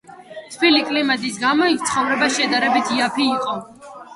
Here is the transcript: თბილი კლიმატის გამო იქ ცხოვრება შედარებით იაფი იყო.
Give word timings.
თბილი 0.53 0.79
კლიმატის 0.91 1.37
გამო 1.45 1.67
იქ 1.73 1.85
ცხოვრება 1.91 2.33
შედარებით 2.39 2.93
იაფი 2.97 3.29
იყო. 3.39 3.59